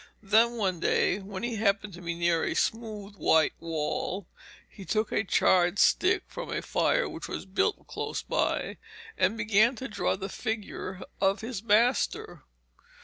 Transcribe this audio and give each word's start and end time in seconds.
Then 0.23 0.53
one 0.57 0.79
day 0.79 1.19
when 1.19 1.43
he 1.43 1.57
happened 1.57 1.93
to 1.93 2.01
be 2.01 2.15
near 2.15 2.43
a 2.43 2.55
smooth 2.55 3.17
white 3.17 3.53
wall, 3.59 4.25
he 4.67 4.83
took 4.83 5.11
a 5.11 5.23
charred 5.23 5.77
stick 5.77 6.23
from 6.25 6.51
a 6.51 6.63
fire 6.63 7.07
which 7.07 7.27
was 7.27 7.45
built 7.45 7.85
close 7.85 8.23
by, 8.23 8.79
and 9.15 9.37
began 9.37 9.75
to 9.75 9.87
draw 9.87 10.15
the 10.15 10.27
figure 10.27 11.01
of 11.21 11.41
his 11.41 11.61
master. 11.61 12.45